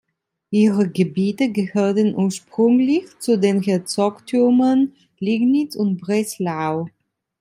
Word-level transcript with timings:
Ihre 0.49 0.89
Gebiete 0.89 1.51
gehörten 1.51 2.15
ursprünglich 2.15 3.05
zu 3.19 3.37
den 3.37 3.61
Herzogtümern 3.61 4.93
Liegnitz 5.19 5.75
und 5.75 5.97
Breslau. 6.01 6.87